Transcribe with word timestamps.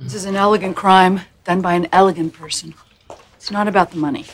This 0.00 0.14
is 0.14 0.26
an 0.26 0.36
elegant 0.36 0.76
crime 0.76 1.22
done 1.42 1.60
by 1.60 1.74
an 1.74 1.88
elegant 1.90 2.32
person. 2.32 2.74
It's 3.34 3.50
not 3.50 3.66
about 3.66 3.90
the 3.90 3.96
money. 3.96 4.26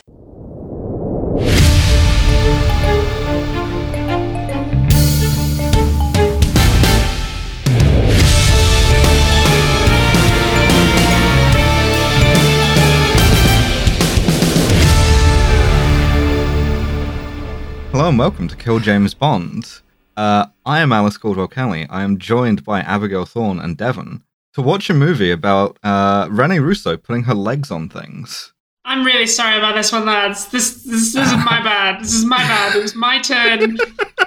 Hello 17.91 18.09
and 18.09 18.19
welcome 18.19 18.47
to 18.47 18.55
Kill 18.55 18.77
James 18.77 19.15
Bond. 19.15 19.81
Uh, 20.15 20.45
I 20.63 20.81
am 20.81 20.91
Alice 20.91 21.17
Caldwell 21.17 21.47
Kelly. 21.47 21.87
I 21.89 22.03
am 22.03 22.19
joined 22.19 22.63
by 22.63 22.81
Abigail 22.81 23.25
Thorne 23.25 23.59
and 23.59 23.75
Devon 23.75 24.21
to 24.55 24.61
watch 24.61 24.89
a 24.89 24.93
movie 24.93 25.31
about 25.31 25.77
uh, 25.83 26.27
Rene 26.31 26.59
Russo 26.59 26.97
putting 26.97 27.23
her 27.23 27.33
legs 27.33 27.71
on 27.71 27.89
things. 27.89 28.51
I'm 28.87 29.03
really 29.03 29.25
sorry 29.25 29.57
about 29.57 29.73
this 29.75 29.91
one, 29.91 30.05
lads. 30.05 30.47
This 30.49 30.83
this, 30.83 31.13
this 31.13 31.27
is 31.31 31.37
my 31.37 31.59
bad. 31.63 32.01
This 32.01 32.13
is 32.13 32.23
my 32.25 32.37
bad. 32.37 32.75
It 32.75 32.81
was 32.83 32.93
my 32.95 33.19
turn. 33.19 33.77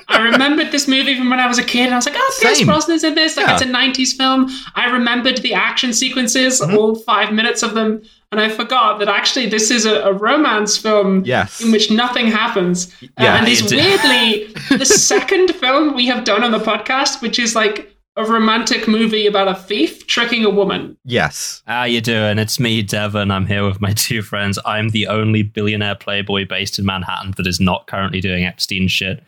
I 0.09 0.19
remembered 0.21 0.73
this 0.73 0.89
movie 0.89 1.17
from 1.17 1.31
when 1.31 1.39
I 1.39 1.47
was 1.47 1.59
a 1.59 1.63
kid, 1.63 1.85
and 1.85 1.95
I 1.95 1.97
was 1.97 2.07
like, 2.07 2.17
"Oh, 2.19 2.39
Pierce 2.41 2.59
Same. 2.59 2.67
Brosnan's 2.67 3.05
in 3.05 3.15
this. 3.15 3.37
Like, 3.37 3.47
Yeah. 3.47 3.53
it's 3.55 3.63
a 3.63 3.67
'90s 3.67 4.17
film." 4.17 4.51
I 4.75 4.91
remembered 4.91 5.39
the 5.39 5.55
action 5.55 5.93
sequences, 5.93 6.61
Mhm. 6.61 6.77
all 6.77 6.97
five 6.97 7.33
minutes 7.33 7.63
of 7.63 7.75
them, 7.75 8.03
and 8.33 8.41
I 8.41 8.49
forgot 8.49 8.99
that 8.99 9.07
actually 9.09 9.47
this 9.47 9.71
is 9.71 9.87
a, 9.87 10.01
a 10.01 10.13
romance 10.13 10.77
film 10.77 11.23
Yes. 11.25 11.61
in 11.61 11.71
which 11.71 11.93
nothing 11.93 12.27
happens. 12.27 12.93
Uh, 13.01 13.07
Yeah, 13.21 13.37
and 13.39 13.47
it's 13.47 13.71
it- 13.71 13.77
weirdly 13.77 14.53
the 14.77 14.85
second 15.13 15.55
film 15.55 15.95
we 15.95 16.07
have 16.07 16.25
done 16.25 16.43
on 16.43 16.51
the 16.51 16.59
podcast, 16.59 17.23
which 17.23 17.39
is 17.39 17.55
like 17.55 17.95
a 18.19 18.25
romantic 18.25 18.89
movie 18.89 19.27
about 19.27 19.47
a 19.47 19.55
thief 19.55 20.07
tricking 20.09 20.45
a 20.45 20.51
woman. 20.51 20.99
Yes. 21.05 21.63
How 21.67 21.85
you 21.85 22.01
doing? 22.01 22.39
It's 22.41 22.59
me, 22.59 22.83
Devon. 22.83 23.31
I'm 23.31 23.47
here 23.47 23.65
with 23.65 23.81
my 23.81 23.93
two 23.93 24.23
friends. 24.23 24.59
I'm 24.67 24.89
the 24.89 25.07
only 25.07 25.45
billionaire 25.45 25.95
playboy 25.95 26.47
based 26.47 26.81
in 26.81 26.85
Manhattan 26.85 27.33
that 27.37 27.47
is 27.47 27.61
not 27.61 27.87
currently 27.87 28.21
doing 28.21 28.45
Epstein 28.45 28.89
shit. 28.89 29.23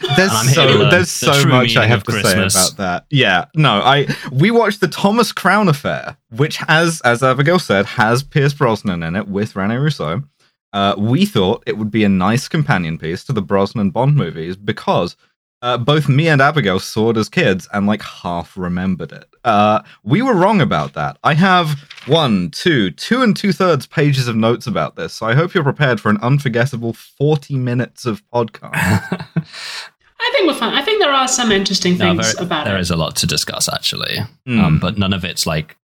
There's 0.00 0.18
And 0.18 0.30
I'm 0.30 0.46
here 0.46 0.54
so 0.54 0.90
there's 0.90 1.20
the 1.20 1.34
so 1.34 1.48
much 1.48 1.76
I 1.76 1.86
have 1.86 2.02
to 2.02 2.12
Christmas. 2.12 2.54
say 2.54 2.60
about 2.60 2.76
that. 2.78 3.06
Yeah. 3.10 3.44
No, 3.54 3.80
I 3.80 4.08
we 4.32 4.50
watched 4.50 4.80
the 4.80 4.88
Thomas 4.88 5.32
Crown 5.32 5.68
affair, 5.68 6.16
which 6.30 6.56
has, 6.56 7.00
as 7.02 7.22
Abigail 7.22 7.58
said, 7.60 7.86
has 7.86 8.22
Pierce 8.24 8.54
Brosnan 8.54 9.02
in 9.04 9.14
it 9.14 9.28
with 9.28 9.54
Rene 9.54 9.76
Russo. 9.76 10.22
Uh, 10.72 10.94
we 10.96 11.26
thought 11.26 11.62
it 11.66 11.76
would 11.76 11.90
be 11.90 12.02
a 12.02 12.08
nice 12.08 12.48
companion 12.48 12.98
piece 12.98 13.22
to 13.24 13.32
the 13.32 13.42
Brosnan 13.42 13.90
Bond 13.90 14.16
movies 14.16 14.56
because 14.56 15.16
uh, 15.62 15.78
both 15.78 16.08
me 16.08 16.28
and 16.28 16.42
Abigail 16.42 16.78
saw 16.80 17.10
it 17.10 17.16
as 17.16 17.28
kids 17.28 17.68
and 17.72 17.86
like 17.86 18.02
half 18.02 18.56
remembered 18.56 19.12
it. 19.12 19.24
Uh, 19.44 19.80
we 20.02 20.20
were 20.22 20.34
wrong 20.34 20.60
about 20.60 20.92
that. 20.94 21.16
I 21.24 21.34
have 21.34 21.70
one, 22.06 22.50
two, 22.50 22.90
two 22.90 23.22
and 23.22 23.36
two 23.36 23.52
thirds 23.52 23.86
pages 23.86 24.28
of 24.28 24.36
notes 24.36 24.66
about 24.66 24.96
this, 24.96 25.12
so 25.14 25.26
I 25.26 25.34
hope 25.34 25.54
you're 25.54 25.62
prepared 25.64 26.00
for 26.00 26.10
an 26.10 26.18
unforgettable 26.22 26.92
40 26.92 27.56
minutes 27.56 28.04
of 28.06 28.22
podcast. 28.30 29.26
I 30.24 30.30
think 30.34 30.46
we're 30.46 30.54
fine. 30.58 30.74
I 30.74 30.82
think 30.82 31.00
there 31.02 31.12
are 31.12 31.26
some 31.26 31.50
interesting 31.50 31.98
No, 31.98 32.14
things 32.14 32.34
there, 32.34 32.44
about 32.44 32.64
there 32.64 32.74
There 32.74 32.80
is 32.80 32.90
a 32.90 32.96
lot 32.96 33.16
to 33.16 33.26
discuss, 33.26 33.68
actually, 33.72 34.18
Mm. 34.48 34.60
um, 34.62 34.78
but 34.78 34.96
none 34.98 35.12
of 35.12 35.24
it's 35.24 35.46
like 35.46 35.76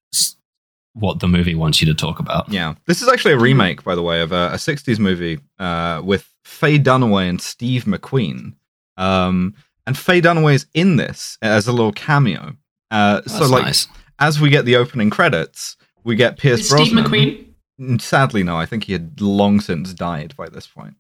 what 0.92 1.20
the 1.20 1.28
movie 1.28 1.54
wants 1.54 1.80
you 1.82 1.86
to 1.86 1.94
talk 1.94 2.19
about. 2.19 2.50
Yeah, 2.50 2.74
this 2.86 3.02
is 3.02 3.08
actually 3.08 3.34
a 3.34 3.38
remake, 3.38 3.84
by 3.84 3.94
the 3.94 4.02
way, 4.02 4.20
of 4.22 4.32
a, 4.32 4.48
a 4.52 4.56
'60s 4.56 4.98
movie 4.98 5.38
uh, 5.58 6.00
with 6.04 6.28
Faye 6.44 6.78
Dunaway 6.78 7.28
and 7.28 7.41
Steve 7.41 7.84
McQueen. 7.84 8.54
Um, 8.97 9.54
and 9.87 9.97
Faye 9.97 10.20
Dunaway 10.20 10.55
is 10.55 10.67
in 10.75 10.97
this 10.97 11.39
as 11.42 11.67
a 11.67 11.73
little 11.73 11.92
cameo. 11.92 12.56
Uh, 12.91 13.23
so, 13.23 13.47
like, 13.47 13.65
nice. 13.65 13.89
as 14.19 14.41
we 14.41 14.51
get 14.51 14.65
the 14.65 14.77
opening 14.77 15.11
credits, 15.11 15.77
we 16.05 16.17
get 16.17 16.39
Pierce 16.39 16.61
Is 16.61 16.67
Steve 16.70 16.93
Brosnan. 16.93 17.05
McQueen? 17.05 17.47
Mm, 17.81 18.01
Sadly, 18.01 18.43
no. 18.43 18.56
I 18.56 18.67
think 18.67 18.84
he 18.84 18.93
had 18.93 19.20
long 19.20 19.61
since 19.61 19.93
died 19.93 20.34
by 20.37 20.48
this 20.48 20.67
point. 20.67 20.95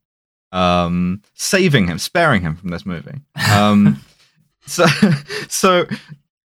Um, 0.52 1.22
saving 1.34 1.86
him, 1.88 1.98
sparing 1.98 2.42
him 2.42 2.56
from 2.56 2.70
this 2.70 2.86
movie. 2.86 3.20
Um, 3.52 4.00
so, 4.66 4.86
so 5.48 5.86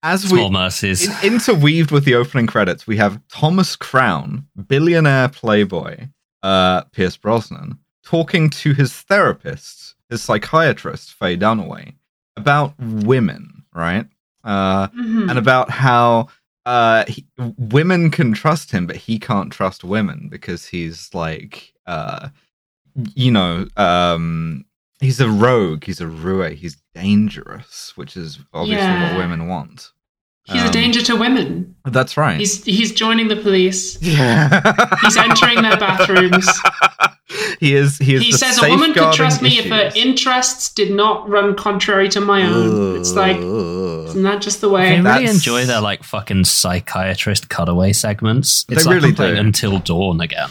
as 0.03 0.23
we 0.31 0.37
Small 0.39 0.51
mercies. 0.51 1.07
in- 1.23 1.33
interweaved 1.33 1.91
with 1.91 2.05
the 2.05 2.15
opening 2.15 2.47
credits, 2.47 2.87
we 2.87 2.97
have 2.97 3.21
Thomas 3.29 3.75
Crown, 3.75 4.47
billionaire 4.67 5.29
playboy, 5.29 6.07
uh, 6.43 6.81
Pierce 6.91 7.17
Brosnan, 7.17 7.77
talking 8.03 8.49
to 8.49 8.73
his 8.73 8.93
therapist, 8.93 9.95
his 10.09 10.21
psychiatrist, 10.21 11.13
Faye 11.13 11.37
Dunaway, 11.37 11.93
about 12.37 12.73
women, 12.79 13.63
right? 13.73 14.07
Uh, 14.43 14.87
Mhm. 14.89 15.29
and 15.29 15.37
about 15.37 15.69
how 15.69 16.27
uh, 16.65 17.05
he, 17.07 17.25
women 17.57 18.11
can 18.11 18.33
trust 18.33 18.69
him, 18.71 18.85
but 18.85 18.95
he 18.95 19.17
can't 19.17 19.51
trust 19.51 19.83
women 19.83 20.27
because 20.29 20.67
he's 20.67 21.11
like, 21.13 21.73
uh, 21.87 22.29
you 23.15 23.31
know, 23.31 23.65
um, 23.77 24.63
he's 24.99 25.19
a 25.19 25.27
rogue, 25.27 25.83
he's 25.85 25.99
a 26.01 26.07
roue, 26.07 26.53
he's 26.55 26.77
dangerous, 26.93 27.93
which 27.95 28.15
is 28.15 28.39
obviously 28.53 28.95
Yeah. 28.95 29.07
what 29.09 29.15
women 29.17 29.47
want. 29.47 29.91
He's 30.45 30.61
a 30.63 30.65
Um, 30.65 30.71
danger 30.71 31.01
to 31.03 31.15
women. 31.15 31.75
That's 31.85 32.17
right. 32.17 32.39
He's 32.39 32.63
he's 32.65 32.91
joining 32.91 33.27
the 33.27 33.35
police. 33.35 33.97
yeah. 34.01 34.61
He's 35.01 35.15
entering 35.17 35.61
their 35.61 35.77
bathrooms. 35.85 36.47
he 37.59 37.73
is. 37.75 37.97
He 37.97 38.15
is. 38.15 38.21
He 38.21 38.31
says 38.31 38.61
a 38.61 38.69
woman 38.69 38.93
could 38.93 39.13
trust 39.13 39.41
me 39.41 39.59
if 39.59 39.65
her 39.69 39.91
interests 39.95 40.73
did 40.73 40.91
not 40.91 41.29
run 41.29 41.55
contrary 41.55 42.09
to 42.09 42.21
my 42.21 42.43
own. 42.43 42.99
It's 42.99 43.13
like, 43.13 43.37
Ugh. 43.37 44.07
isn't 44.09 44.23
that 44.23 44.41
just 44.41 44.61
the 44.61 44.67
They 44.67 44.73
way? 44.73 44.89
really 44.91 45.03
That's- 45.03 45.33
enjoy 45.35 45.65
their 45.65 45.81
like 45.81 46.03
fucking 46.03 46.43
psychiatrist 46.45 47.49
cutaway 47.49 47.93
segments. 47.93 48.63
They 48.65 48.75
It's 48.75 48.85
like 48.85 48.95
really 48.95 49.11
do. 49.11 49.23
Until 49.23 49.79
Dawn 49.79 50.21
again. 50.21 50.49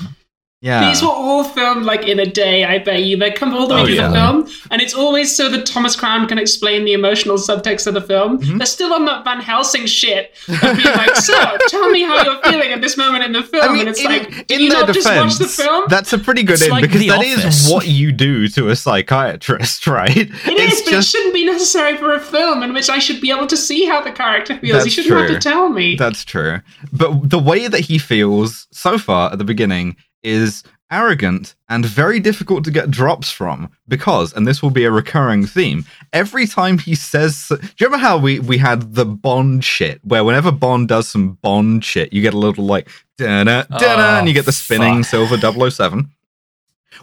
Yeah. 0.60 0.88
These 0.90 1.02
were 1.02 1.08
all 1.08 1.44
filmed 1.44 1.84
like 1.84 2.06
in 2.06 2.18
a 2.18 2.26
day, 2.26 2.64
I 2.64 2.78
bet 2.78 3.02
you. 3.04 3.16
They 3.16 3.30
come 3.30 3.54
all 3.54 3.66
the 3.66 3.74
way 3.74 3.80
Oh, 3.80 3.84
through 3.86 3.94
yeah. 3.94 4.08
the 4.08 4.14
film, 4.14 4.48
and 4.70 4.82
it's 4.82 4.92
always 4.94 5.34
so 5.34 5.48
that 5.48 5.64
Thomas 5.66 5.96
Crown 5.96 6.28
can 6.28 6.38
explain 6.38 6.84
the 6.84 6.92
emotional 6.92 7.36
subtext 7.36 7.86
of 7.86 7.94
the 7.94 8.00
film. 8.00 8.38
Mhm. 8.40 8.58
They're 8.58 8.66
still 8.66 8.92
on 8.92 9.04
that 9.06 9.24
Van 9.24 9.40
Helsing 9.40 9.86
shit 9.86 10.34
of 10.48 10.60
being 10.76 10.96
like, 10.96 11.16
"So, 11.16 11.56
tell 11.68 11.88
me 11.90 12.02
how 12.02 12.22
you're 12.24 12.42
feeling 12.42 12.72
at 12.72 12.80
this 12.82 12.96
moment 12.96 13.24
in 13.24 13.32
the 13.32 13.42
film." 13.42 13.64
I 13.64 13.72
mean, 13.72 13.80
and 13.80 13.88
it's 13.90 14.00
in, 14.00 14.06
like, 14.06 14.46
"Did 14.48 14.58
in 14.58 14.66
you 14.66 14.68
not 14.70 14.86
just 14.88 14.98
defense, 15.06 15.38
watch 15.40 15.48
the 15.48 15.48
film?" 15.62 15.84
that's 15.88 16.12
a 16.12 16.18
pretty 16.18 16.42
good 16.42 16.54
It's 16.54 16.64
in 16.64 16.70
like 16.70 16.82
because 16.82 17.06
that 17.06 17.22
is 17.24 17.38
Office. 17.44 17.70
what 17.70 17.86
you 17.88 18.12
do 18.12 18.46
to 18.48 18.68
a 18.68 18.76
psychiatrist, 18.76 19.86
right? 19.98 20.16
It 20.16 20.30
is, 20.58 20.82
but 20.82 20.94
it 20.94 21.04
shouldn't 21.04 21.34
be 21.34 21.44
necessary 21.46 21.96
for 21.96 22.14
a 22.14 22.20
film 22.20 22.62
in 22.62 22.72
which 22.74 22.90
I 22.90 22.98
should 22.98 23.20
be 23.20 23.30
able 23.30 23.46
to 23.46 23.56
see 23.56 23.86
how 23.86 24.00
the 24.02 24.12
character 24.12 24.58
feels. 24.58 24.72
That's 24.84 24.96
you 24.96 25.02
shouldn't 25.02 25.30
have 25.30 25.40
to 25.42 25.48
tell 25.48 25.68
me. 25.70 25.96
That's 25.96 26.24
true. 26.24 26.60
But 26.92 27.30
the 27.30 27.38
way 27.38 27.66
that 27.68 27.80
he 27.80 27.98
feels 27.98 28.66
so 28.72 28.98
far 28.98 29.32
at 29.32 29.38
the 29.38 29.44
beginning 29.44 29.96
is 30.22 30.62
arrogant 30.90 31.54
and 31.68 31.86
very 31.86 32.18
difficult 32.18 32.64
to 32.64 32.70
get 32.70 32.90
drops 32.90 33.30
from 33.30 33.70
because, 33.86 34.32
and 34.32 34.46
this 34.46 34.60
will 34.60 34.70
be 34.70 34.84
a 34.84 34.90
recurring 34.90 35.46
theme, 35.46 35.84
every 36.12 36.46
time 36.46 36.78
he 36.78 36.94
says. 36.96 37.46
Do 37.48 37.56
you 37.78 37.86
remember 37.86 37.98
how 38.04 38.18
we, 38.18 38.40
we 38.40 38.58
had 38.58 38.94
the 38.94 39.04
Bond 39.06 39.64
shit, 39.64 40.00
where 40.04 40.24
whenever 40.24 40.50
Bond 40.50 40.88
does 40.88 41.06
some 41.08 41.34
Bond 41.42 41.84
shit, 41.84 42.12
you 42.12 42.22
get 42.22 42.34
a 42.34 42.38
little 42.38 42.64
like, 42.64 42.88
da 43.18 43.44
da 43.44 43.62
da, 43.62 43.76
Oh, 43.78 44.18
and 44.18 44.26
you 44.28 44.34
get 44.34 44.46
the 44.46 44.52
spinning 44.52 45.02
fuck. 45.04 45.10
silver 45.28 45.70
007? 45.70 46.10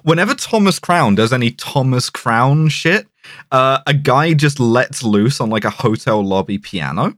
Whenever 0.03 0.33
Thomas 0.35 0.79
Crown 0.79 1.15
does 1.15 1.31
any 1.31 1.51
Thomas 1.51 2.09
Crown 2.09 2.67
shit, 2.69 3.07
uh, 3.51 3.79
a 3.87 3.93
guy 3.93 4.33
just 4.33 4.59
lets 4.59 5.01
loose 5.01 5.39
on 5.39 5.49
like 5.49 5.63
a 5.65 5.69
hotel 5.69 6.21
lobby 6.23 6.57
piano. 6.57 7.15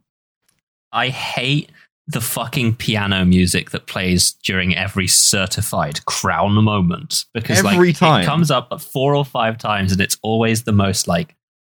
I 0.91 1.09
hate 1.09 1.71
the 2.09 2.19
fucking 2.19 2.73
piano 2.75 3.23
music 3.23 3.69
that 3.69 3.85
plays 3.85 4.31
during 4.31 4.75
every 4.75 5.07
certified 5.07 6.03
crown 6.05 6.55
moment. 6.55 7.25
Because 7.35 7.59
Every 7.59 7.89
like 7.89 7.97
time. 7.97 8.23
it 8.23 8.25
comes 8.25 8.49
up 8.49 8.81
four 8.81 9.13
or 9.13 9.23
five 9.23 9.59
times 9.59 9.91
and 9.91 10.01
it's 10.01 10.17
always 10.23 10.63
the 10.63 10.71
most 10.71 11.07
like 11.07 11.35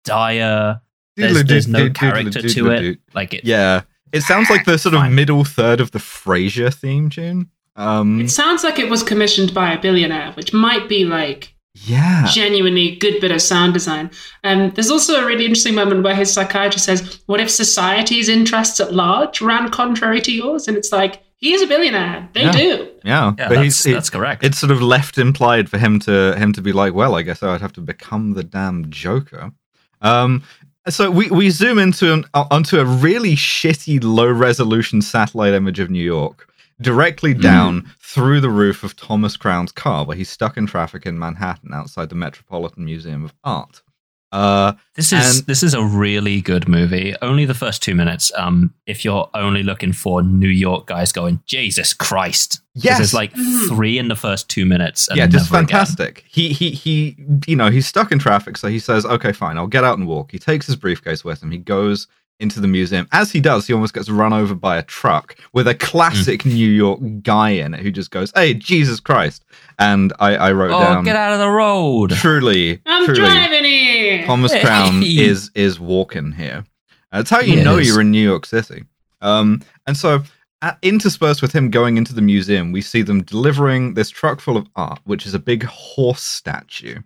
dire. 0.06 0.79
There's, 1.16 1.44
there's 1.45 1.68
no 1.68 1.89
character 1.89 2.44
to 2.47 2.69
it. 2.69 3.00
Like 3.16 3.34
it 3.34 3.44
Yeah, 3.44 3.81
it 4.13 4.22
sounds 4.22 4.51
like 4.51 4.66
the 4.66 4.78
sort 4.78 4.94
of 4.94 5.12
middle 5.12 5.44
third 5.44 5.81
of 5.81 5.91
the 5.91 6.00
Frasier 6.00 6.72
theme 6.72 7.09
tune. 7.09 7.50
Um, 7.75 8.21
It 8.21 8.30
sounds 8.30 8.63
like 8.63 8.77
it 8.77 8.89
was 8.89 9.01
commissioned 9.01 9.54
by 9.56 9.74
a 9.74 9.81
billionaire, 9.81 10.33
which 10.33 10.54
might 10.54 10.88
be 10.88 11.06
like 11.06 11.56
yeah, 11.75 12.27
genuinely 12.31 12.95
good 12.95 13.21
bit 13.21 13.31
of 13.31 13.42
sound 13.42 13.74
design. 13.74 14.10
Um, 14.44 14.71
there's 14.71 14.89
also 14.89 15.21
a 15.21 15.25
really 15.25 15.45
interesting 15.45 15.75
moment 15.75 16.04
where 16.04 16.16
his 16.16 16.31
psychiatrist 16.33 16.86
says, 16.86 17.19
"What 17.27 17.39
if 17.39 17.50
society's 17.50 18.27
interests 18.30 18.80
at 18.80 18.94
large 18.94 19.42
ran 19.42 19.69
contrary 19.69 20.21
to 20.21 20.31
yours?" 20.31 20.68
And 20.68 20.75
it's 20.75 20.92
like 20.92 21.24
he 21.38 21.54
is 21.54 21.62
a 21.62 21.68
billionaire. 21.68 22.27
They 22.33 22.44
Yeah. 22.44 22.51
do. 22.51 22.89
yeah. 23.06 23.33
yeah 23.38 23.48
but 23.48 23.50
that's, 23.56 23.62
he's, 23.62 23.86
it- 23.86 23.94
that's 23.94 24.10
correct 24.10 24.44
it's 24.44 24.60
sort 24.60 24.71
of 24.71 24.81
left 24.81 25.18
implied 25.18 25.69
for 25.69 25.77
him 25.77 25.98
to 26.00 26.33
him 26.38 26.51
to 26.54 26.62
be 26.62 26.74
like, 26.74 26.94
well, 26.94 27.16
I 27.16 27.21
guess 27.21 27.42
I'd 27.42 27.62
have 27.62 27.74
to 27.74 27.81
become 27.81 28.33
the 28.33 28.44
damn 28.44 28.89
Joker. 28.89 29.51
Um, 30.01 30.44
so 30.89 31.12
we 31.12 31.30
we 31.30 31.50
zoom 31.50 31.77
into 31.77 32.12
an, 32.13 32.25
uh, 32.33 32.45
onto 32.51 32.80
a 32.80 32.86
really 32.86 33.36
shitty 33.36 34.04
low 34.04 34.27
resolution 34.31 35.01
satellite 35.01 35.54
image 35.54 35.80
of 35.80 35.89
New 35.89 36.04
York. 36.04 36.49
Directly 36.81 37.34
down 37.34 37.92
through 38.02 38.40
the 38.42 38.50
roof 38.50 38.84
of 38.84 38.96
Thomas 38.96 39.36
Crown's 39.38 39.72
car, 39.72 40.06
where 40.06 40.16
he's 40.18 40.30
stuck 40.30 40.56
in 40.58 40.66
traffic 40.66 41.06
in 41.06 41.20
Manhattan 41.20 41.74
outside 41.74 42.10
the 42.10 42.16
Metropolitan 42.16 42.86
Museum 42.86 43.24
of 43.26 43.34
Art. 43.44 43.81
Uh, 44.31 44.74
This 44.96 45.12
is 45.12 45.38
And- 45.40 45.48
this 45.48 45.64
is 45.64 45.74
a 45.74 45.84
really 45.84 46.40
good 46.40 46.68
movie. 46.70 47.16
Only 47.22 47.46
the 47.46 47.56
first 47.56 47.81
two 47.81 47.96
minutes. 47.96 48.31
Um, 48.38 48.74
if 48.86 49.04
you're 49.04 49.28
only 49.34 49.64
looking 49.64 49.92
for 49.92 50.22
New 50.22 50.48
York 50.50 50.86
guys 50.86 51.12
going, 51.12 51.42
Jesus 51.48 51.94
Christ! 51.94 52.62
Yes. 52.76 52.98
There's 53.00 53.14
like 53.14 53.34
Mhm. 53.34 53.68
three 53.70 53.98
in 53.98 54.08
the 54.08 54.16
first 54.16 54.48
two 54.48 54.66
minutes. 54.68 55.08
And 55.08 55.18
yeah, 55.18 55.26
just 55.26 55.52
never 55.52 55.64
again. 55.64 55.68
fantastic. 55.68 56.24
He 56.30 56.50
he 56.54 56.70
he 56.70 57.16
you 57.48 57.56
know, 57.56 57.72
he's 57.72 57.88
stuck 57.88 58.12
in 58.12 58.20
traffic, 58.20 58.56
so 58.58 58.68
he 58.68 58.78
says, 58.80 59.04
"Okay, 59.04 59.31
fine, 59.31 59.58
I'll 59.58 59.66
get 59.68 59.84
out 59.84 59.98
and 59.98 60.08
walk." 60.08 60.31
He 60.31 60.38
takes 60.38 60.68
his 60.68 60.76
briefcase 60.76 61.24
with 61.26 61.42
him. 61.42 61.50
He 61.50 61.58
goes 61.58 62.06
into 62.39 62.59
the 62.62 62.68
museum. 62.68 63.07
As 63.12 63.31
he 63.31 63.39
does, 63.41 63.68
he 63.68 63.74
almost 63.74 63.94
gets 63.94 64.09
run 64.09 64.31
over 64.33 64.56
by 64.56 64.77
a 64.77 64.83
truck 64.83 65.36
with 65.53 65.68
a 65.68 65.75
classic 65.75 66.44
Hmm. 66.44 66.50
New 66.50 66.69
York 66.69 67.00
guy 67.21 67.50
in 67.50 67.74
it 67.74 67.81
who 67.81 67.91
just 67.91 68.12
goes, 68.12 68.31
"Hey, 68.36 68.53
Jesus 68.53 69.00
Christ!" 69.00 69.44
And 69.77 70.13
I, 70.19 70.36
I 70.36 70.51
wrote 70.53 70.71
Oh, 70.71 70.80
down, 70.80 71.03
get 71.03 71.15
out 71.15 71.33
of 71.33 71.39
the 71.39 71.50
road. 71.50 72.12
truly, 72.12 72.81
I'm 72.86 73.06
truly, 73.06 73.19
driving 73.19 73.63
here. 73.65 74.25
Thomas 74.25 74.53
Hey. 74.53 74.62
Crown 74.62 75.03
is 75.03 75.51
is 75.56 75.80
walking 75.80 76.31
here. 76.31 76.65
That's 77.12 77.30
how 77.30 77.39
you 77.41 77.57
He 77.57 77.63
know 77.63 77.77
you're 77.77 78.01
in 78.01 78.12
New 78.12 78.24
York 78.24 78.45
City. 78.45 78.83
Um, 79.21 79.62
and 79.88 79.97
so, 79.97 80.24
at, 80.62 80.77
interspersed 80.81 81.42
with 81.42 81.51
him 81.53 81.69
going 81.71 81.97
into 81.97 82.13
the 82.13 82.21
museum, 82.21 82.71
we 82.71 82.81
see 82.81 83.01
them 83.01 83.24
delivering 83.24 83.95
this 83.95 84.09
truck 84.09 84.39
full 84.39 84.56
of 84.57 84.68
art, 84.75 85.00
which 85.06 85.25
is 85.25 85.33
a 85.33 85.39
big 85.39 85.63
horse 85.63 86.21
statue, 86.21 87.00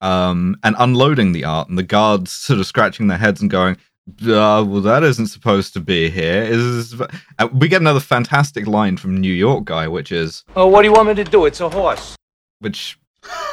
um, 0.00 0.56
and 0.64 0.74
unloading 0.78 1.32
the 1.32 1.44
art, 1.44 1.68
and 1.68 1.78
the 1.78 1.82
guards 1.82 2.32
sort 2.32 2.58
of 2.58 2.66
scratching 2.66 3.06
their 3.08 3.18
heads 3.18 3.40
and 3.40 3.50
going. 3.50 3.76
Uh, 4.22 4.62
well, 4.66 4.80
that 4.82 5.02
isn't 5.02 5.26
supposed 5.26 5.72
to 5.74 5.80
be 5.80 6.08
here. 6.08 6.42
Is 6.42 7.00
uh, 7.00 7.48
we 7.52 7.66
get 7.68 7.80
another 7.80 8.00
fantastic 8.00 8.66
line 8.66 8.96
from 8.96 9.16
New 9.20 9.32
York 9.32 9.64
guy, 9.64 9.88
which 9.88 10.12
is 10.12 10.44
Oh, 10.54 10.68
what 10.68 10.82
do 10.82 10.88
you 10.88 10.92
want 10.94 11.08
me 11.08 11.14
to 11.14 11.24
do? 11.24 11.44
It's 11.46 11.60
a 11.60 11.68
horse. 11.68 12.14
which 12.60 12.98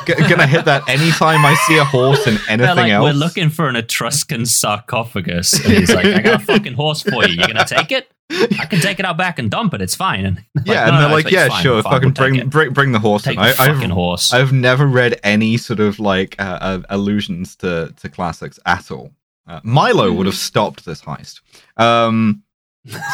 g- 0.05 0.13
gonna 0.13 0.45
hit 0.45 0.65
that 0.65 0.87
anytime 0.87 1.43
I 1.43 1.55
see 1.67 1.77
a 1.77 1.83
horse 1.83 2.27
in 2.27 2.33
anything 2.47 2.57
They're 2.59 2.75
like, 2.75 2.91
else. 2.91 3.03
we're 3.03 3.13
looking 3.13 3.49
for 3.49 3.67
an 3.67 3.75
Etruscan 3.75 4.45
sarcophagus. 4.45 5.53
And 5.65 5.73
he's 5.73 5.93
like, 5.93 6.05
I 6.05 6.19
got 6.21 6.41
a 6.41 6.45
fucking 6.45 6.73
horse 6.73 7.01
for 7.01 7.25
you. 7.25 7.33
You're 7.35 7.47
going 7.47 7.65
to 7.65 7.65
take 7.75 7.91
it? 7.91 8.09
I 8.31 8.65
can 8.65 8.79
take 8.79 8.99
it 8.99 9.05
out 9.05 9.17
back 9.17 9.37
and 9.39 9.49
dump 9.51 9.73
it. 9.73 9.81
It's 9.81 9.95
fine. 9.95 10.25
And 10.25 10.35
like, 10.55 10.65
yeah, 10.67 10.85
no, 10.85 10.91
and 10.93 10.97
they're 11.01 11.09
no, 11.09 11.15
like, 11.15 11.29
yeah, 11.31 11.47
fine, 11.49 11.63
sure, 11.63 11.81
fine, 11.83 11.91
fucking 11.93 12.13
we'll 12.17 12.29
bring, 12.31 12.49
bring 12.49 12.73
bring 12.73 12.91
the 12.91 12.99
horse 12.99 13.23
Take 13.23 13.37
in. 13.37 13.41
the 13.43 13.49
I, 13.49 13.53
fucking 13.53 13.83
I've, 13.85 13.89
horse. 13.91 14.31
I've 14.33 14.53
never 14.53 14.85
read 14.87 15.19
any 15.23 15.57
sort 15.57 15.79
of 15.79 15.99
like 15.99 16.35
uh, 16.39 16.57
uh, 16.61 16.81
allusions 16.89 17.55
to 17.57 17.93
to 17.97 18.09
classics 18.09 18.59
at 18.65 18.91
all. 18.91 19.11
Uh, 19.47 19.59
Milo 19.63 20.11
would 20.13 20.25
have 20.25 20.35
stopped 20.35 20.85
this 20.85 21.01
heist. 21.01 21.41
Um, 21.77 22.43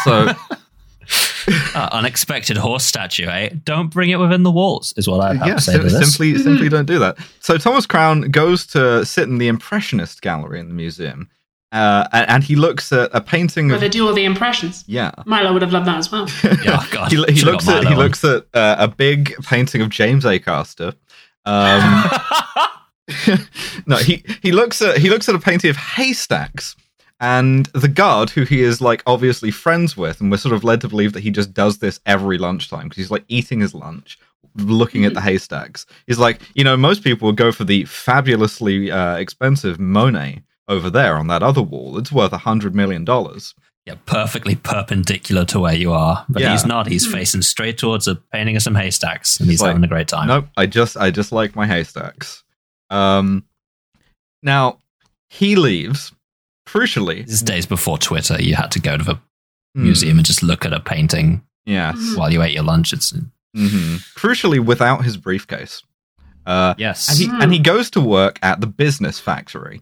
so 0.03 0.29
Uh, 1.73 1.89
unexpected 1.93 2.55
horse 2.57 2.83
statue, 2.83 3.25
eh? 3.27 3.49
Don't 3.63 3.87
bring 3.89 4.11
it 4.11 4.17
within 4.17 4.43
the 4.43 4.51
walls, 4.51 4.93
is 4.97 5.07
what 5.07 5.19
I 5.21 5.33
have 5.33 5.47
yeah, 5.47 5.55
to 5.55 5.61
say 5.61 5.71
sim- 5.71 5.81
to 5.81 5.89
this. 5.89 6.13
simply 6.13 6.37
simply 6.37 6.69
don't 6.69 6.85
do 6.85 6.99
that. 6.99 7.17
So 7.39 7.57
Thomas 7.57 7.87
Crown 7.87 8.29
goes 8.29 8.67
to 8.67 9.03
sit 9.03 9.27
in 9.27 9.39
the 9.39 9.47
Impressionist 9.47 10.21
gallery 10.21 10.59
in 10.59 10.67
the 10.67 10.75
museum, 10.75 11.27
uh, 11.71 12.07
and, 12.11 12.29
and 12.29 12.43
he 12.43 12.55
looks 12.55 12.91
at 12.91 13.09
a 13.13 13.21
painting 13.21 13.67
Where 13.67 13.75
of 13.75 13.81
they 13.81 13.89
do 13.89 14.07
all 14.07 14.13
the 14.13 14.25
impressions. 14.25 14.83
yeah. 14.87 15.09
Milo 15.25 15.51
would 15.53 15.63
have 15.63 15.71
loved 15.73 15.87
that 15.87 15.97
as 15.97 16.11
well. 16.11 16.27
Yeah, 16.63 16.85
God, 16.91 17.11
he, 17.11 17.17
he 17.33 17.41
looks 17.41 17.67
at 17.67 17.81
he 17.83 17.93
on. 17.93 17.97
looks 17.97 18.23
at 18.23 18.45
uh, 18.53 18.75
a 18.77 18.87
big 18.87 19.33
painting 19.45 19.81
of 19.81 19.89
James 19.89 20.25
Acaster. 20.25 20.93
Um, 21.45 22.11
no, 23.87 23.97
he 23.97 24.23
he 24.41 24.51
looks 24.51 24.81
at 24.81 24.97
he 24.97 25.09
looks 25.09 25.27
at 25.29 25.35
a 25.35 25.39
painting 25.39 25.69
of 25.69 25.77
haystacks, 25.77 26.75
and 27.19 27.65
the 27.67 27.87
guard, 27.87 28.29
who 28.29 28.43
he 28.43 28.61
is 28.61 28.81
like 28.81 29.03
obviously 29.05 29.51
friends 29.51 29.95
with, 29.97 30.21
and 30.21 30.31
we're 30.31 30.37
sort 30.37 30.55
of 30.55 30.63
led 30.63 30.81
to 30.81 30.87
believe 30.87 31.13
that 31.13 31.23
he 31.23 31.31
just 31.31 31.53
does 31.53 31.79
this 31.79 31.99
every 32.05 32.37
lunchtime 32.37 32.83
because 32.83 32.97
he's 32.97 33.11
like 33.11 33.25
eating 33.27 33.59
his 33.59 33.73
lunch, 33.73 34.17
looking 34.55 35.05
at 35.05 35.13
the 35.13 35.21
haystacks. 35.21 35.85
He's 36.07 36.19
like, 36.19 36.41
you 36.55 36.63
know, 36.63 36.77
most 36.77 37.03
people 37.03 37.25
would 37.27 37.37
go 37.37 37.51
for 37.51 37.63
the 37.63 37.85
fabulously 37.85 38.91
uh, 38.91 39.15
expensive 39.15 39.79
Monet 39.79 40.41
over 40.67 40.89
there 40.89 41.15
on 41.15 41.27
that 41.27 41.41
other 41.43 41.61
wall. 41.61 41.97
It's 41.97 42.11
worth 42.11 42.33
a 42.33 42.37
hundred 42.39 42.75
million 42.75 43.03
dollars. 43.05 43.55
yeah, 43.87 43.95
perfectly 44.05 44.55
perpendicular 44.55 45.43
to 45.45 45.59
where 45.59 45.73
you 45.73 45.91
are. 45.93 46.23
But 46.29 46.41
Yeah. 46.43 46.51
he's 46.51 46.65
not. 46.65 46.85
He's 46.87 47.07
facing 47.11 47.41
straight 47.41 47.77
towards 47.79 48.07
a 48.07 48.15
painting 48.15 48.55
of 48.55 48.61
some 48.61 48.75
haystacks, 48.75 49.39
and 49.39 49.49
he's 49.49 49.61
like, 49.61 49.69
having 49.69 49.83
a 49.83 49.87
great 49.87 50.07
time. 50.07 50.27
Nope, 50.27 50.45
I 50.55 50.67
just 50.67 50.95
I 50.95 51.09
just 51.09 51.31
like 51.31 51.55
my 51.55 51.65
haystacks. 51.65 52.43
Um, 52.89 53.45
now 54.43 54.79
he 55.29 55.55
leaves. 55.55 56.11
Crucially, 56.67 57.25
These 57.25 57.41
days 57.41 57.65
before 57.65 57.97
Twitter, 57.97 58.39
you 58.41 58.55
had 58.55 58.71
to 58.71 58.79
go 58.79 58.95
to 58.97 59.03
the 59.03 59.19
Hmm, 59.75 59.83
museum 59.83 60.17
and 60.17 60.25
just 60.25 60.41
look 60.43 60.65
at 60.65 60.73
a 60.73 60.79
painting 60.79 61.43
Yes. 61.65 62.15
while 62.15 62.31
you 62.33 62.41
ate 62.41 62.53
your 62.53 62.63
lunch. 62.63 62.91
It's 62.93 63.11
mm-hmm. 63.11 63.95
Crucially, 64.17 64.59
without 64.63 65.03
his 65.03 65.15
briefcase. 65.17 65.83
Uh, 66.45 66.73
yes. 66.77 67.07
and 67.09 67.17
he 67.19 67.25
Hmm. 67.27 67.41
and 67.41 67.53
he 67.53 67.59
goes 67.59 67.89
to 67.91 68.01
work 68.01 68.39
at 68.41 68.61
the 68.61 68.67
business 68.67 69.19
factory. 69.19 69.81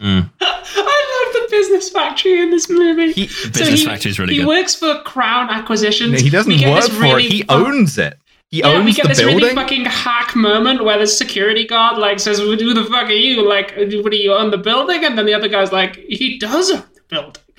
Mm. 0.00 0.30
I 0.40 1.24
love 1.24 1.32
the 1.34 1.46
business 1.50 1.88
factory 1.90 2.40
in 2.42 2.50
this 2.50 2.68
movie. 2.68 3.12
He 3.12 3.26
The 3.26 3.50
business 3.50 3.80
he, 3.80 3.86
factory 3.86 4.10
is 4.10 4.18
really 4.18 4.34
he 4.34 4.40
good. 4.40 4.48
works 4.48 4.74
for 4.74 5.00
Crown 5.04 5.48
Acquisitions. 5.48 6.20
he 6.20 6.28
doesn't 6.30 6.52
We 6.52 6.66
work 6.66 6.84
for 6.84 7.00
really 7.00 7.26
it. 7.26 7.32
He 7.32 7.42
fu- 7.42 7.54
owns 7.54 7.96
it. 7.98 8.18
He 8.52 8.58
yeah, 8.58 8.84
we 8.84 8.92
get 8.92 9.04
the 9.04 9.08
this 9.08 9.18
building. 9.18 9.38
really 9.38 9.54
fucking 9.54 9.86
hack 9.86 10.36
moment 10.36 10.84
where 10.84 10.98
the 10.98 11.06
security 11.06 11.66
guard 11.66 11.96
like 11.96 12.20
says, 12.20 12.38
"Who 12.38 12.54
the 12.54 12.84
fuck 12.84 13.06
are 13.06 13.12
you? 13.12 13.48
Like, 13.48 13.74
what 13.74 14.10
do 14.10 14.16
you 14.18 14.34
own 14.34 14.50
the 14.50 14.58
building?" 14.58 15.02
And 15.06 15.16
then 15.16 15.24
the 15.24 15.32
other 15.32 15.48
guy's 15.48 15.72
like, 15.72 15.96
"He 15.96 16.38
does 16.38 16.70
own 16.70 16.84
the 16.94 17.00
building." 17.08 17.42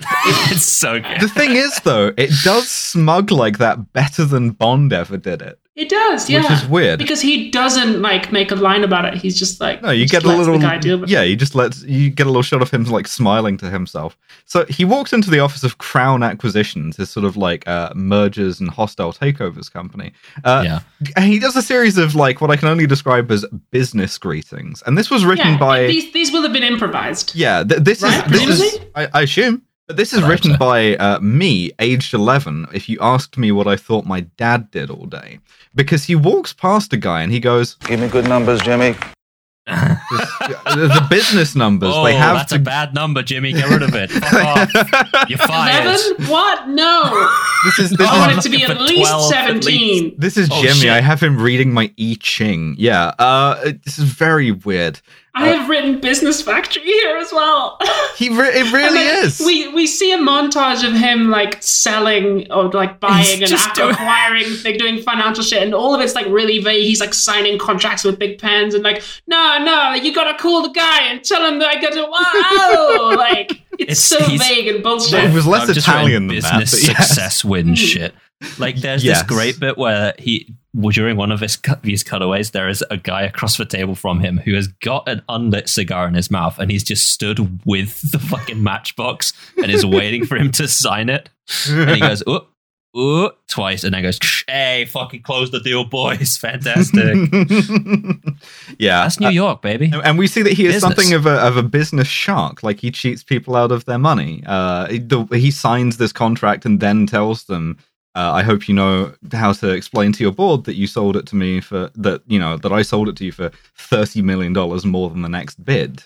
it's 0.52 0.64
so 0.64 1.00
good. 1.00 1.20
the 1.20 1.28
thing 1.28 1.56
is, 1.56 1.74
though, 1.82 2.12
it 2.16 2.30
does 2.44 2.68
smug 2.68 3.32
like 3.32 3.58
that 3.58 3.92
better 3.92 4.24
than 4.24 4.50
Bond 4.50 4.92
ever 4.92 5.16
did 5.16 5.42
it, 5.42 5.58
It 5.76 5.88
does, 5.88 6.30
yeah. 6.30 6.42
which 6.42 6.52
is 6.52 6.66
weird. 6.66 7.00
because 7.00 7.20
he 7.20 7.50
doesn't 7.50 8.00
like 8.00 8.30
make 8.30 8.52
a 8.52 8.54
line 8.54 8.84
about 8.84 9.06
it. 9.06 9.14
He's 9.14 9.36
just 9.36 9.60
like, 9.60 9.82
No, 9.82 9.90
you 9.90 10.06
get 10.06 10.22
a 10.22 10.28
little 10.28 10.54
the 10.56 10.60
guy 10.60 10.78
deal 10.78 11.02
it. 11.02 11.08
yeah. 11.10 11.22
You 11.22 11.34
just 11.34 11.56
let 11.56 11.76
you 11.82 12.10
get 12.10 12.26
a 12.28 12.30
little 12.30 12.42
shot 12.42 12.62
of 12.62 12.70
him 12.70 12.84
like 12.84 13.08
smiling 13.08 13.56
to 13.56 13.68
himself. 13.70 14.16
So 14.44 14.64
he 14.66 14.84
walks 14.84 15.12
into 15.12 15.30
the 15.30 15.40
office 15.40 15.64
of 15.64 15.78
Crown 15.78 16.22
Acquisitions, 16.22 16.96
his 16.96 17.10
sort 17.10 17.26
of 17.26 17.36
like 17.36 17.66
uh, 17.66 17.92
mergers 17.96 18.60
and 18.60 18.70
hostile 18.70 19.12
takeovers 19.12 19.68
company. 19.72 20.12
Uh, 20.44 20.62
yeah. 20.64 20.80
and 21.16 21.24
he 21.24 21.40
does 21.40 21.56
a 21.56 21.62
series 21.62 21.98
of 21.98 22.14
like 22.14 22.40
what 22.40 22.52
I 22.52 22.56
can 22.56 22.68
only 22.68 22.86
describe 22.86 23.28
as 23.32 23.44
business 23.72 24.16
greetings, 24.16 24.80
and 24.86 24.96
this 24.96 25.10
was 25.10 25.24
written 25.24 25.54
Yeah, 25.54 25.58
by 25.58 25.86
these 25.88 26.12
these 26.12 26.30
will 26.30 26.42
have 26.42 26.52
been 26.52 26.62
improvised. 26.62 27.34
yeah. 27.34 27.64
Th- 27.64 27.80
this 27.80 28.00
Right, 28.00 28.24
is 28.32 28.46
this 28.60 28.74
is? 28.74 28.80
I, 28.94 29.08
I 29.12 29.22
assume. 29.22 29.62
But 29.86 29.98
this 29.98 30.14
is 30.14 30.22
I'd 30.22 30.30
written 30.30 30.52
so. 30.52 30.58
by 30.58 30.96
uh, 30.96 31.20
me, 31.20 31.70
aged 31.78 32.14
11, 32.14 32.68
if 32.72 32.88
you 32.88 32.98
asked 33.02 33.36
me 33.36 33.52
what 33.52 33.66
I 33.66 33.76
thought 33.76 34.06
my 34.06 34.20
dad 34.20 34.70
did 34.70 34.88
all 34.88 35.04
day. 35.04 35.40
Because 35.74 36.04
he 36.04 36.14
walks 36.16 36.54
past 36.54 36.92
a 36.94 36.96
guy 36.96 37.22
and 37.22 37.30
he 37.30 37.38
goes, 37.38 37.74
Give 37.74 38.00
me 38.00 38.08
good 38.08 38.26
numbers, 38.26 38.62
Jimmy. 38.62 38.96
the 39.66 40.58
the 40.76 41.06
business 41.10 41.54
numbers, 41.54 41.90
Oh, 41.94 42.04
they 42.04 42.14
have 42.14 42.36
that's 42.36 42.52
to 42.52 42.56
a 42.56 42.60
bad 42.60 42.94
number, 42.94 43.22
Jimmy. 43.22 43.52
Get 43.52 43.68
rid 43.68 43.82
of 43.82 43.94
it. 43.94 44.10
Fuck 44.10 44.32
off. 44.34 45.28
You're 45.28 45.38
fired. 45.38 45.84
Eleven? 45.86 46.26
What? 46.30 46.68
No. 46.68 47.28
this 47.64 47.78
is 47.78 47.90
this 47.92 48.08
I 48.08 48.14
is 48.14 48.20
want 48.20 48.38
it 48.38 48.42
to 48.42 48.48
be 48.50 48.64
at 48.64 48.80
least 48.80 49.10
12 49.10 49.32
at 49.32 49.36
seventeen. 49.46 50.14
This 50.18 50.36
is 50.36 50.48
Oh, 50.52 50.60
Jimmy. 50.62 50.74
shit. 50.80 50.90
I 50.90 51.00
have 51.00 51.20
him 51.22 51.40
reading 51.40 51.72
my 51.72 51.92
I 51.98 52.16
Ching. 52.20 52.74
Yeah. 52.78 53.12
Uh, 53.18 53.72
this 53.84 53.98
is 53.98 54.04
very 54.04 54.50
weird. 54.52 55.00
I 55.36 55.48
have 55.48 55.68
written 55.68 55.98
business 56.00 56.40
factory 56.40 56.82
here 56.84 57.16
as 57.16 57.32
well. 57.32 57.78
He 58.16 58.28
re- 58.28 58.46
it 58.60 58.72
really 58.72 58.94
like, 59.04 59.24
is. 59.24 59.42
We 59.44 59.66
we 59.74 59.88
see 59.88 60.12
a 60.12 60.16
montage 60.18 60.86
of 60.86 60.94
him 60.94 61.30
like 61.30 61.60
selling 61.64 62.48
or 62.52 62.70
like 62.70 63.00
buying 63.00 63.40
and 63.42 63.46
just 63.50 63.74
doing- 63.74 63.90
acquiring, 63.90 64.44
like 64.64 64.78
doing 64.78 65.02
financial 65.02 65.42
shit, 65.42 65.64
and 65.64 65.74
all 65.74 65.92
of 65.96 66.00
it's 66.00 66.14
like 66.14 66.26
really 66.26 66.60
vague. 66.62 66.84
He's 66.84 67.00
like 67.00 67.12
signing 67.12 67.58
contracts 67.58 68.04
with 68.04 68.20
big 68.20 68.38
pens 68.38 68.72
and 68.72 68.84
like, 68.84 69.02
no, 69.26 69.58
no, 69.64 69.94
you 69.94 70.14
gotta 70.14 70.38
call 70.38 70.63
the 70.68 70.72
guy 70.74 71.02
and 71.10 71.22
tell 71.24 71.46
him 71.50 71.58
that 71.60 71.68
I 71.68 71.80
gotta 71.80 72.02
wow, 72.02 73.16
like 73.16 73.50
it's, 73.78 73.82
It's- 73.82 73.98
so 74.00 74.22
he's- 74.24 74.46
vague 74.48 74.66
and 74.68 74.82
bullshit. 74.82 75.24
it 75.24 75.32
was 75.32 75.46
less 75.46 75.68
I've 75.68 75.74
just 75.74 75.86
Italian 75.88 76.28
written 76.28 76.42
than 76.42 76.42
that. 76.52 76.58
business 76.60 76.86
but 76.86 76.88
yes. 76.98 77.08
success 77.08 77.44
wins 77.44 77.78
Mm. 77.78 77.86
shit. 77.86 78.14
Like 78.58 78.76
there's 78.76 79.04
Yes. 79.04 79.20
this 79.20 79.28
great 79.28 79.58
bit 79.60 79.78
where 79.78 80.14
he 80.18 80.54
well, 80.76 80.90
during 80.90 81.16
one 81.16 81.30
of 81.30 81.38
his 81.38 81.56
cut, 81.56 81.84
these 81.84 82.02
cutaways, 82.02 82.50
there 82.50 82.68
is 82.68 82.82
a 82.90 82.96
guy 82.96 83.22
across 83.22 83.56
the 83.56 83.64
table 83.64 83.94
from 83.94 84.18
him 84.18 84.38
who 84.38 84.54
has 84.54 84.66
got 84.66 85.08
an 85.08 85.22
unlit 85.28 85.68
cigar 85.68 86.08
in 86.08 86.14
his 86.14 86.32
mouth, 86.32 86.58
and 86.58 86.68
he's 86.68 86.82
just 86.82 87.12
stood 87.12 87.60
with 87.64 88.10
the 88.10 88.18
fucking 88.18 88.60
matchbox 88.60 89.32
and 89.56 89.70
is 89.70 89.86
waiting 89.86 90.26
for 90.26 90.36
him 90.36 90.50
to 90.50 90.66
sign 90.66 91.08
it. 91.10 91.28
And 91.68 91.90
he 91.90 92.00
goes, 92.00 92.24
"Oh, 92.26 92.48
oh," 92.94 93.32
twice, 93.48 93.84
and 93.84 93.94
then 93.94 94.02
goes, 94.02 94.18
"Hey, 94.48 94.84
fucking 94.86 95.22
close 95.22 95.50
the 95.50 95.60
deal, 95.60 95.84
boys! 95.84 96.36
Fantastic." 96.40 97.14
yeah. 98.78 99.02
That's 99.02 99.20
New 99.20 99.28
uh, 99.28 99.30
York, 99.30 99.62
baby. 99.62 99.92
and 100.04 100.18
we 100.18 100.26
see 100.26 100.42
that 100.42 100.52
he 100.52 100.66
is 100.66 100.74
Business. 100.74 100.82
something 100.82 101.12
of 101.14 101.26
a 101.26 101.34
of 101.40 101.56
a 101.56 101.62
business 101.62 102.08
shark. 102.08 102.62
Like 102.62 102.80
he 102.80 102.90
cheats 102.90 103.22
people 103.22 103.56
out 103.56 103.72
of 103.72 103.84
their 103.84 103.98
money. 103.98 104.42
Uh, 104.46 104.86
he, 104.86 104.98
the, 104.98 105.24
he 105.32 105.50
signs 105.50 105.96
this 105.96 106.12
contract 106.12 106.64
and 106.64 106.80
then 106.80 107.06
tells 107.06 107.44
them, 107.44 107.78
uh, 108.14 108.32
"I 108.32 108.42
hope 108.42 108.68
you 108.68 108.74
know 108.74 109.14
how 109.32 109.52
to 109.52 109.70
explain 109.70 110.12
to 110.12 110.22
your 110.22 110.32
board 110.32 110.64
that 110.64 110.76
you 110.76 110.86
sold 110.86 111.16
it 111.16 111.26
to 111.26 111.36
me 111.36 111.60
for 111.60 111.90
that. 111.96 112.22
You 112.26 112.38
know 112.38 112.56
that 112.58 112.72
I 112.72 112.82
sold 112.82 113.08
it 113.08 113.16
to 113.16 113.24
you 113.24 113.32
for 113.32 113.50
thirty 113.76 114.22
million 114.22 114.52
dollars 114.52 114.84
more 114.84 115.10
than 115.10 115.22
the 115.22 115.28
next 115.28 115.64
bid." 115.64 116.02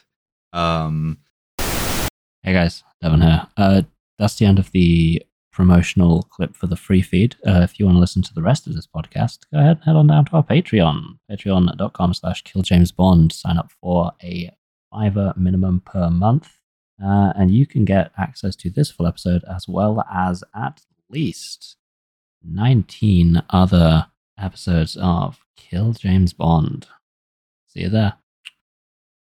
Um, 0.53 1.19
Hey 2.45 2.55
guys, 2.55 2.83
Devon 3.03 3.21
here. 3.21 3.47
Uh, 3.59 3.83
that's 4.19 4.37
the 4.37 4.47
end 4.47 4.59
of 4.59 4.71
the 4.71 5.23
promotional 5.59 6.23
clip 6.31 6.55
for 6.55 6.69
the 6.69 6.77
free 6.77 7.03
feed. 7.03 7.35
Uh, 7.45 7.63
if 7.63 7.81
you 7.81 7.85
want 7.85 7.97
to 7.97 8.01
listen 8.01 8.23
to 8.23 8.33
the 8.33 8.41
rest 8.41 8.69
of 8.69 8.77
this 8.77 8.87
podcast, 8.87 9.41
go 9.53 9.59
ahead 9.59 9.79
and 9.79 9.85
head 9.85 9.97
on 9.97 10.07
down 10.07 10.25
to 10.25 10.33
our 10.35 10.45
Patreon, 10.45 11.19
patreon.com 11.29 12.15
slash 12.15 12.45
killjamesbond. 12.45 13.33
Sign 13.33 13.59
up 13.59 13.73
for 13.83 14.13
a 14.23 14.53
fiver 14.93 15.35
minimum 15.37 15.81
per 15.81 16.11
month. 16.11 16.59
Uh, 17.05 17.33
and 17.35 17.51
you 17.51 17.67
can 17.67 17.85
get 17.85 18.13
access 18.17 18.55
to 18.55 18.71
this 18.71 18.93
full 18.93 19.09
episode 19.09 19.43
as 19.53 19.67
well 19.67 20.05
as 20.15 20.45
at 20.55 20.81
least 21.11 21.77
19 22.45 23.43
other 23.51 24.07
episodes 24.39 24.97
of 25.01 25.41
Kill 25.57 25.93
James 25.93 26.33
Bond. 26.33 26.87
See 27.67 27.81
you 27.81 27.89
there. 27.89 28.15